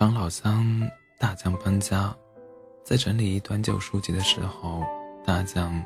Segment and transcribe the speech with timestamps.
[0.00, 0.64] 帮老乡
[1.18, 2.16] 大将搬家，
[2.82, 4.82] 在整理一段旧书籍的时候，
[5.26, 5.78] 大将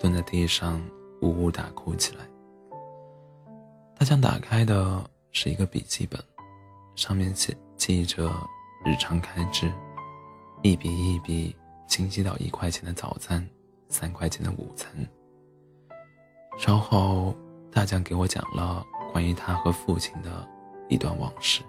[0.00, 0.84] 蹲在地上
[1.20, 2.24] 呜呜大哭起来。
[3.96, 6.20] 大将打开的是一个笔记本，
[6.96, 8.32] 上面写记着
[8.84, 9.72] 日常开支，
[10.62, 11.54] 一笔一笔
[11.86, 13.48] 清晰到一块钱的早餐，
[13.88, 14.90] 三块钱的午餐。
[16.58, 17.32] 稍后，
[17.70, 20.44] 大将给我讲了关于他和父亲的
[20.88, 21.62] 一段往事。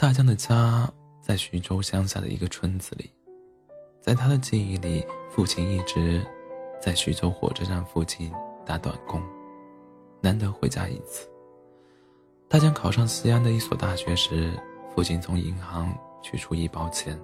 [0.00, 0.90] 大江的家
[1.20, 3.12] 在徐州乡下的一个村子里，
[4.00, 6.26] 在他的记忆里，父亲一直
[6.80, 8.32] 在徐州火车站附近
[8.64, 9.22] 打短工，
[10.22, 11.28] 难得回家一次。
[12.48, 14.50] 大江考上西安的一所大学时，
[14.94, 17.20] 父亲从银行取出一包钱，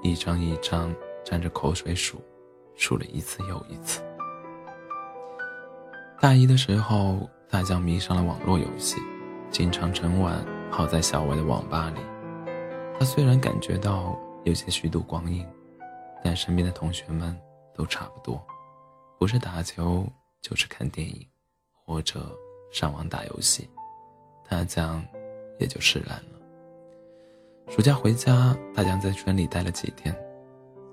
[0.00, 0.94] 一张一张
[1.24, 2.22] 沾着口水数，
[2.76, 4.00] 数了一次又一次。
[6.20, 9.00] 大一的时候，大江迷上了网络游戏，
[9.50, 12.11] 经常整晚泡在校外的网吧里。
[12.98, 15.46] 他虽然感觉到有些虚度光阴，
[16.22, 17.36] 但身边的同学们
[17.74, 18.40] 都差不多，
[19.18, 20.06] 不是打球
[20.40, 21.26] 就是看电影，
[21.84, 22.20] 或者
[22.72, 23.68] 上网打游戏，
[24.44, 25.04] 他将
[25.58, 26.38] 也就释然了。
[27.68, 30.14] 暑假回家，大江在村里待了几天，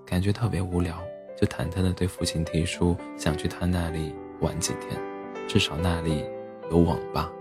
[0.06, 1.00] 感觉特别无聊，
[1.38, 5.00] 就忐忑地对父亲提出想去他那里玩几天，
[5.48, 6.26] 至少那里
[6.72, 7.32] 有网吧。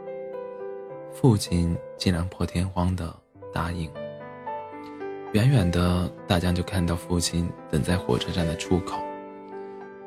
[1.12, 3.15] 父亲竟然破天荒地
[3.53, 4.00] 答应了。
[5.34, 8.98] 远远的，大江就看到父亲等在火车站的出口。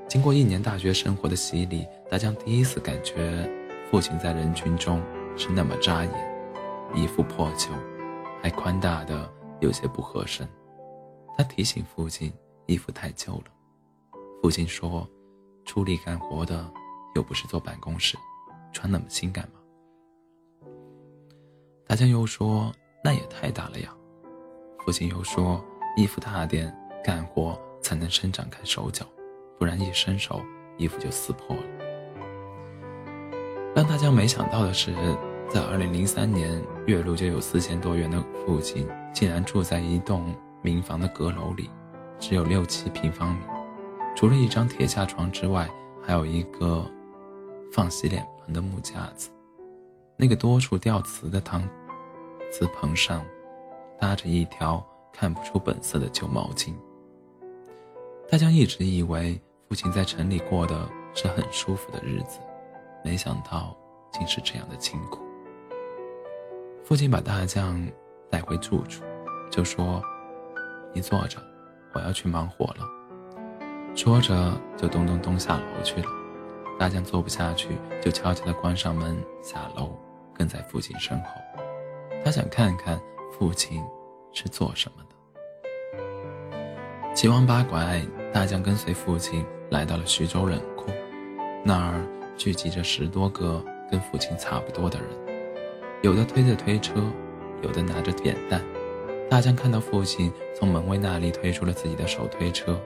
[0.07, 3.47] 经过一年大学生活的洗礼，大江第一次感觉
[3.89, 4.99] 父亲在人群中
[5.37, 6.11] 是那么扎眼，
[6.95, 7.69] 衣服破旧，
[8.41, 10.47] 还宽大的有些不合身。
[11.37, 12.33] 他提醒父亲
[12.65, 13.45] 衣服太旧了。
[14.41, 15.07] 父亲说
[15.65, 16.67] ：“出力干活的
[17.13, 18.17] 又不是坐办公室，
[18.73, 19.59] 穿那么新干嘛？”
[21.85, 22.73] 大江又说
[23.05, 23.95] ：“那也太大了呀。”
[24.83, 25.63] 父亲又说
[25.95, 29.05] ：“衣服大点，干活才能伸展开手脚，
[29.59, 30.41] 不然一伸手，
[30.77, 31.63] 衣服就撕破了。”
[33.75, 34.91] 让大家没想到的是，
[35.49, 41.69] 在2003年，月入就有四千多元的父亲，竟然住在一栋民房的阁楼里，
[42.19, 43.41] 只有六七平方米，
[44.15, 45.69] 除了一张铁架床之外，
[46.01, 46.83] 还有一个
[47.71, 49.29] 放洗脸盆的木架子，
[50.17, 51.61] 那个多处掉瓷的汤
[52.51, 53.23] 瓷盆上。
[54.01, 56.73] 搭着一条看不出本色的旧毛巾。
[58.27, 59.39] 大将一直以为
[59.69, 62.39] 父亲在城里过的是很舒服的日子，
[63.05, 63.77] 没想到
[64.11, 65.21] 竟是这样的清苦。
[66.83, 67.87] 父亲把大将
[68.27, 69.03] 带回住处，
[69.51, 70.01] 就说
[70.93, 71.37] ：“你坐着，
[71.93, 72.83] 我要去忙活了。”
[73.95, 76.07] 说着就咚咚咚下楼去了。
[76.79, 79.95] 大将坐不下去，就悄悄地关上门下楼，
[80.33, 81.29] 跟在父亲身后。
[82.25, 82.99] 他想看看。
[83.31, 83.81] 父亲
[84.33, 85.15] 是做什么的？
[87.15, 90.91] 七弯八拐，大江跟随父亲来到了徐州冷库，
[91.63, 92.05] 那儿
[92.37, 95.09] 聚集着十多个跟父亲差不多的人，
[96.03, 97.01] 有的推着推车，
[97.63, 98.61] 有的拿着扁担。
[99.29, 102.79] 大江看到父亲从门卫那里推出了自己的手推车，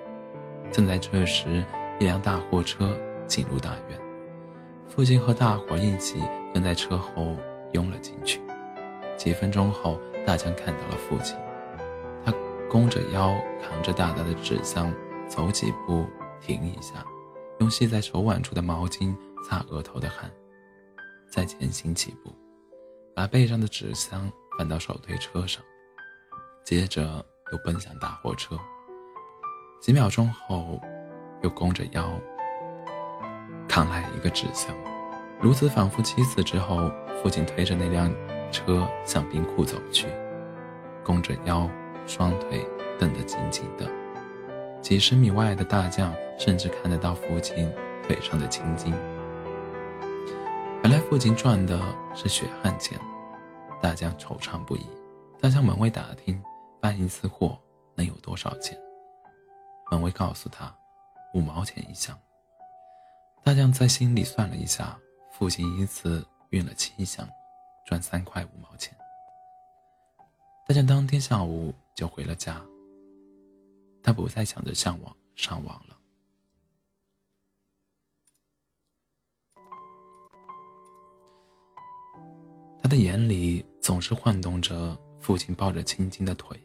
[0.72, 1.66] 正在这时，
[2.00, 2.96] 一辆大货车
[3.28, 4.00] 进入大院，
[4.88, 6.22] 父亲和大伙一起
[6.54, 7.36] 跟在车后
[7.74, 8.40] 拥了进去。
[9.18, 10.00] 几分钟后。
[10.26, 11.38] 大江看到了父亲，
[12.26, 12.34] 他
[12.68, 14.92] 弓着腰，扛着大大的纸箱，
[15.28, 16.08] 走几步
[16.42, 17.06] 停一下，
[17.60, 19.16] 用系在手腕处的毛巾
[19.48, 20.32] 擦额头的汗，
[21.30, 22.34] 再前行几步，
[23.16, 25.64] 把背上的纸箱放到手推车上，
[26.64, 28.58] 接着又奔向大货车。
[29.80, 30.82] 几秒钟后，
[31.44, 32.10] 又弓着腰，
[33.68, 34.76] 扛来一个纸箱，
[35.40, 36.92] 如此反复七次之后，
[37.22, 38.12] 父亲推着那辆。
[38.52, 40.08] 车向冰库走去，
[41.04, 41.70] 弓着腰，
[42.06, 42.66] 双腿
[43.00, 43.90] 蹬得紧紧的。
[44.82, 47.72] 几十米外的大将甚至看得到父亲
[48.04, 48.94] 腿上的青筋。
[50.84, 51.82] 原来父亲赚的
[52.14, 53.00] 是血汗钱，
[53.82, 54.86] 大将惆怅不已。
[55.42, 56.40] 他向门卫打听，
[56.80, 57.60] 搬一次货
[57.96, 58.78] 能有多少钱？
[59.90, 60.72] 门卫告诉他，
[61.34, 62.16] 五毛钱一箱。
[63.44, 64.98] 大将在心里算了一下，
[65.32, 67.28] 父亲一次运了七箱。
[67.86, 68.96] 赚三块五毛钱。
[70.68, 72.60] 大江当天下午就回了家。
[74.02, 75.98] 他不再想着上网上网了。
[82.82, 86.60] 他的眼里总是晃动着父亲抱着青青的腿。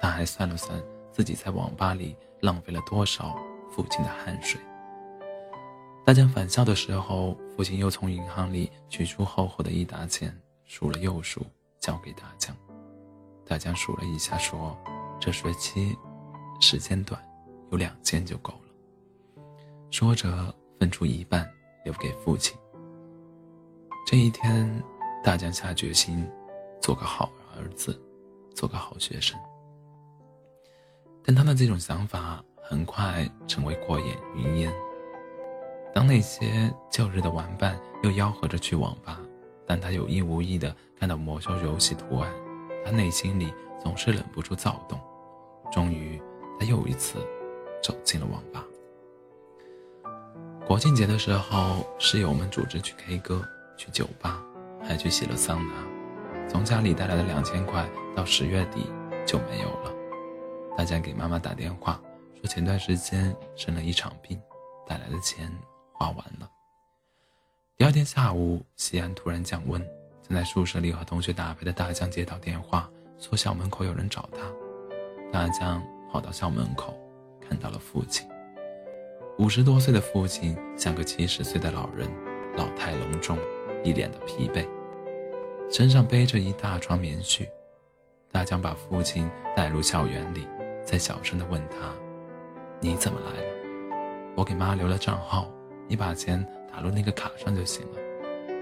[0.00, 0.82] 他还算了算
[1.12, 3.36] 自己在网吧里浪费了多少
[3.70, 4.60] 父亲的汗水。
[6.04, 11.40] 大江返校的时候，父亲又从银行里取出厚厚的一沓钱，数了又数，
[11.78, 12.54] 交给大江。
[13.46, 14.76] 大江数了一下，说
[15.20, 15.96] ：“这学期
[16.60, 17.22] 时间短，
[17.70, 19.42] 有两件就够了。”
[19.92, 21.48] 说着，分出一半
[21.84, 22.58] 留给父亲。
[24.04, 24.82] 这一天，
[25.22, 26.28] 大江下决心
[26.80, 27.96] 做个好儿子，
[28.56, 29.38] 做个好学生。
[31.24, 34.74] 但他的这种想法很快成为过眼云烟。
[35.94, 39.20] 当那些旧日的玩伴又吆喝着去网吧，
[39.66, 42.32] 但他有意无意的看到魔兽游戏图案，
[42.84, 43.52] 他内心里
[43.82, 44.98] 总是忍不住躁动。
[45.70, 46.20] 终于，
[46.58, 47.18] 他又一次
[47.82, 48.64] 走进了网吧。
[50.66, 53.46] 国庆节的时候，室友们组织去 K 歌、
[53.76, 54.42] 去酒吧，
[54.82, 55.74] 还去洗了桑拿。
[56.48, 58.86] 从家里带来的两千块，到十月底
[59.26, 59.92] 就没有了。
[60.76, 62.00] 大家给妈妈打电话，
[62.40, 64.40] 说前段时间生了一场病，
[64.86, 65.50] 带来的钱。
[66.02, 66.50] 花完了。
[67.76, 69.80] 第二天下午，西安突然降温，
[70.28, 74.38] 正在宿舍里和同学打牌的大江接到电话，说校门口有人找他。
[75.32, 76.98] 大江跑到校门口，
[77.40, 78.28] 看到了父亲。
[79.38, 82.10] 五十多岁的父亲像个七十岁的老人，
[82.56, 83.38] 老态龙钟，
[83.84, 84.66] 一脸的疲惫，
[85.70, 87.48] 身上背着一大床棉絮。
[88.32, 90.48] 大江把父亲带入校园里，
[90.84, 91.94] 再小声地问他
[92.82, 94.34] ：“你怎么来了？
[94.34, 95.48] 我给妈留了账号。”
[95.92, 96.42] 你把钱
[96.72, 97.98] 打入那个卡上就行了。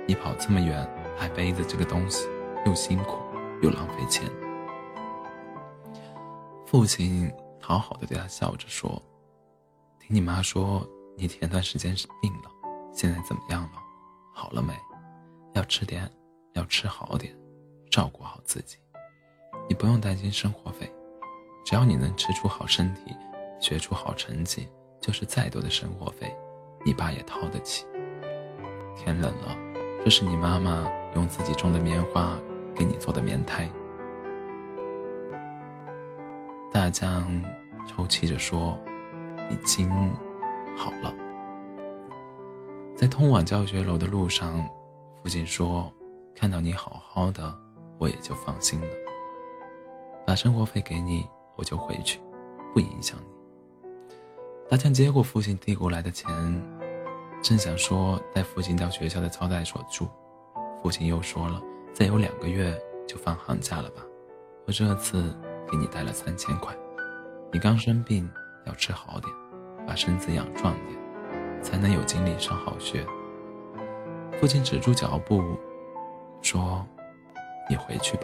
[0.04, 0.84] 你跑这么远，
[1.16, 2.26] 还背着这个东西，
[2.66, 3.18] 又辛苦
[3.62, 4.28] 又浪费钱。
[6.66, 9.00] 父亲好好的对他笑着说
[10.02, 10.84] ：“听你妈说，
[11.16, 12.50] 你前段时间是病了，
[12.92, 13.78] 现在怎么样了？
[14.34, 14.74] 好了没？
[15.52, 16.10] 要吃点，
[16.54, 17.32] 要吃好点，
[17.92, 18.76] 照顾好自己。
[19.68, 20.92] 你不用担心生活费，
[21.64, 23.14] 只要你能吃出好身体，
[23.60, 24.66] 学出好成绩，
[25.00, 26.36] 就是再多的生活费。”
[26.84, 27.86] 你爸也掏得起。
[28.96, 29.56] 天冷了，
[30.04, 32.38] 这是你妈妈用自己种的棉花
[32.74, 33.68] 给你做的棉胎。
[36.72, 37.42] 大江
[37.86, 38.78] 抽泣着说
[39.50, 39.90] ：“已经
[40.76, 41.14] 好了。”
[42.94, 44.68] 在通往教学楼的路上，
[45.22, 45.90] 父亲说
[46.36, 47.58] ：“看到你好好的，
[47.98, 48.86] 我也就放心了。
[50.26, 52.20] 把生活费给你，我就回去，
[52.74, 53.29] 不影响你。”
[54.70, 56.30] 大强接过父亲递过来的钱，
[57.42, 60.06] 正想说带父亲到学校的招待所住，
[60.80, 61.60] 父亲又说了
[61.92, 64.02] ：“再有两个月就放寒假了吧？
[64.68, 65.36] 我这次
[65.68, 66.72] 给你带了三千块，
[67.52, 68.30] 你刚生病，
[68.64, 69.34] 要吃好点，
[69.88, 70.96] 把身子养壮点，
[71.64, 73.04] 才能有精力上好学。”
[74.40, 75.42] 父亲止住脚步，
[76.42, 76.86] 说
[77.68, 78.22] ：“你回去吧。”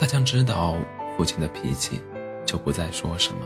[0.00, 0.74] 大强知道
[1.18, 2.00] 父亲的脾气。
[2.44, 3.40] 就不再说什么。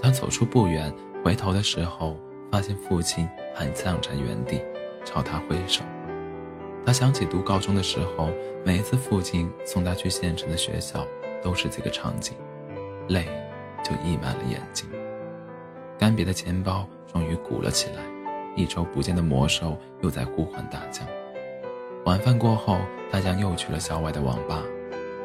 [0.00, 0.92] 他走出不远，
[1.24, 2.16] 回头的时候，
[2.50, 4.62] 发现父亲还站在原地，
[5.04, 5.82] 朝他挥手。
[6.86, 8.30] 他想起读高中的时候，
[8.64, 11.06] 每一次父亲送他去县城的学校，
[11.42, 12.34] 都是这个场景，
[13.08, 13.26] 泪
[13.82, 14.88] 就溢满了眼睛。
[15.98, 18.02] 干瘪的钱包终于鼓了起来，
[18.54, 21.06] 一周不见的魔兽又在呼唤大江。
[22.04, 22.78] 晚饭过后，
[23.10, 24.62] 大江又去了校外的网吧。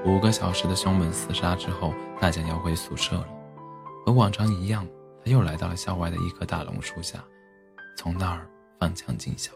[0.05, 3.27] 五个小时的凶猛厮杀之后，大江要回宿舍了。
[4.05, 4.85] 和往常一样，
[5.23, 7.23] 他又来到了校外的一棵大榕树下，
[7.97, 8.45] 从那儿
[8.77, 9.53] 翻墙进校。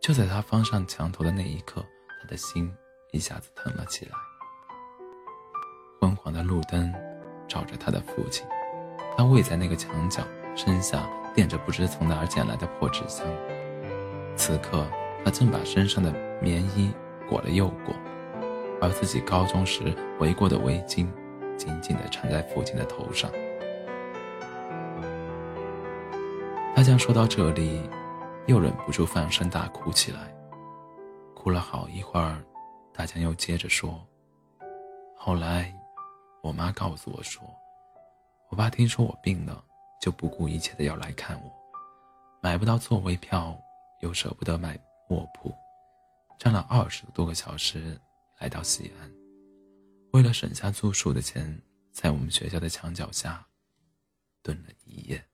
[0.00, 1.84] 就在他翻上墙头的那一刻，
[2.22, 2.72] 他的心
[3.10, 4.12] 一下子疼了起来。
[6.00, 6.92] 昏黄的路灯
[7.48, 8.46] 照着他的父亲，
[9.16, 10.22] 他偎在那个墙角，
[10.54, 13.26] 身下垫着不知从哪儿捡来的破纸箱。
[14.36, 14.86] 此刻，
[15.24, 16.92] 他正把身上的棉衣
[17.28, 17.92] 裹了又裹。
[18.84, 19.82] 而自己高中时
[20.20, 21.08] 围过的围巾，
[21.56, 23.30] 紧紧地缠在父亲的头上。
[26.76, 27.80] 大江说到这里，
[28.46, 30.30] 又忍不住放声大哭起来。
[31.34, 32.44] 哭了好一会儿，
[32.92, 33.98] 大江又接着说
[35.16, 35.74] ：“后来，
[36.42, 37.42] 我妈告诉我说，
[38.50, 39.64] 我爸听说我病了，
[39.98, 41.50] 就不顾一切的要来看我。
[42.42, 43.56] 买不到座位票，
[44.00, 45.50] 又舍不得买卧铺，
[46.38, 47.98] 站了二十多个小时。”
[48.44, 49.10] 来到西安，
[50.12, 51.58] 为了省下住宿的钱，
[51.92, 53.42] 在我们学校的墙角下
[54.42, 55.24] 蹲了一夜。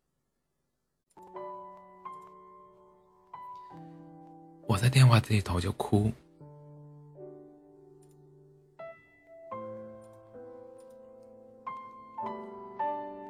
[4.68, 6.12] 我在电话这一头就哭。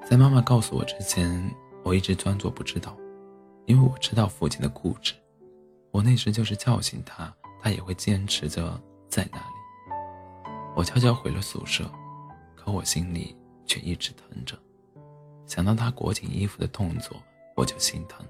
[0.06, 1.50] 在妈妈告诉我之前，
[1.82, 2.94] 我一直装作不知道，
[3.64, 5.14] 因为我知道父亲的固执。
[5.90, 9.59] 我那时就是叫醒他，他也会坚持着在那里。
[10.80, 11.84] 我悄悄回了宿舍，
[12.56, 14.58] 可我心里却一直疼着。
[15.44, 17.22] 想到他裹紧衣服的动作，
[17.54, 18.24] 我就心疼。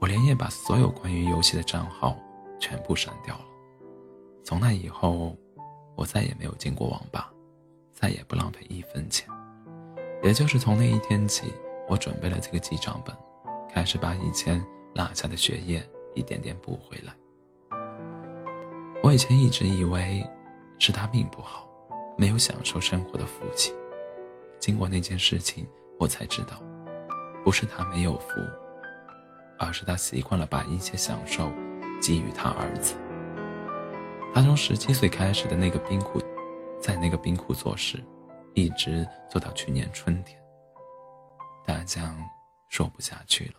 [0.00, 2.18] 我连夜把所有关于游戏的账号
[2.58, 3.44] 全部删掉了。
[4.42, 5.36] 从那以后，
[5.94, 7.32] 我再也没有进过网吧，
[7.92, 9.28] 再也不浪费一分钱。
[10.24, 11.54] 也就是从那一天起，
[11.88, 13.16] 我准备了这个记账本，
[13.72, 14.60] 开始把以前
[14.96, 17.14] 落下的学业一点点补回来。
[19.00, 20.28] 我以前一直以为
[20.78, 21.68] 是他命不好，
[22.16, 23.72] 没有享受生活的福气。
[24.58, 25.66] 经过那件事情，
[25.98, 26.62] 我才知道，
[27.44, 28.40] 不是他没有福，
[29.58, 31.50] 而是他习惯了把一切享受
[32.00, 32.94] 给予他儿子。
[34.34, 36.20] 他从十七岁开始的那个冰库，
[36.80, 38.02] 在那个冰库做事，
[38.54, 40.38] 一直做到去年春天。
[41.64, 42.16] 大江
[42.68, 43.54] 说不下去了。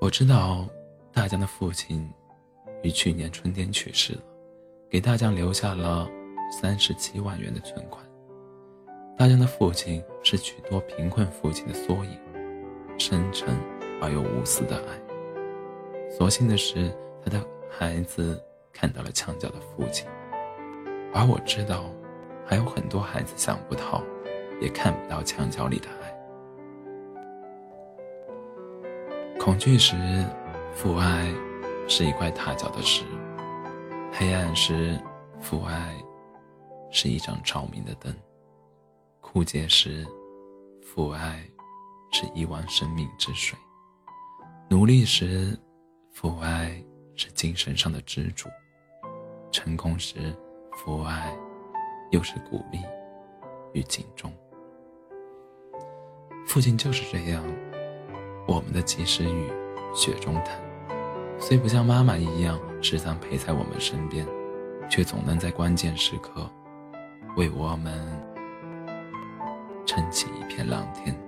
[0.00, 0.68] 我知道，
[1.12, 2.08] 大江的父亲
[2.82, 4.22] 于去年春天去世了，
[4.90, 6.08] 给大江留下了
[6.50, 8.02] 三十七万元的存款。
[9.18, 12.18] 大江的父亲是许多贫困父亲的缩影，
[12.98, 13.54] 深沉
[14.00, 16.08] 而又无私的爱。
[16.10, 16.90] 所幸的是，
[17.22, 18.42] 他的孩子
[18.72, 20.08] 看到了墙角的父亲，
[21.12, 21.84] 而我知道，
[22.46, 24.02] 还有很多孩子想不到，
[24.58, 26.08] 也看不到墙角里的爱。
[29.38, 29.96] 恐惧时，
[30.72, 31.30] 父爱
[31.86, 33.04] 是一块踏脚的石；
[34.12, 34.98] 黑暗时，
[35.40, 35.94] 父爱
[36.90, 38.14] 是一盏照明的灯。
[39.20, 40.06] 枯竭时，
[40.82, 41.48] 父爱
[42.10, 43.56] 是一碗生命之水；
[44.68, 45.56] 努力时，
[46.12, 46.82] 父爱
[47.14, 48.48] 是精神上的支柱；
[49.52, 50.34] 成功时，
[50.72, 51.36] 父爱
[52.10, 52.80] 又是鼓励
[53.72, 54.32] 与警钟。
[56.46, 57.44] 父亲就是这样，
[58.48, 59.52] 我们的及时雨，
[59.94, 60.58] 雪中炭，
[61.38, 64.26] 虽不像妈妈一样时常陪在我们身边，
[64.90, 66.50] 却总能在关键时刻
[67.36, 67.92] 为我们。
[69.86, 71.27] 撑起一片蓝天。